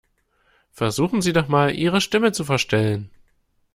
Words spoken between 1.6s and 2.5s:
Ihre Stimme zu